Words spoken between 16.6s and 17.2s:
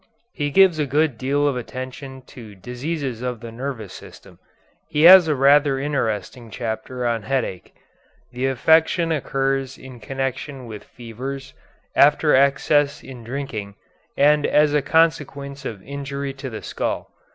skull.